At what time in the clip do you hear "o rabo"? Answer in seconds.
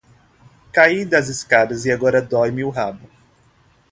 2.63-3.07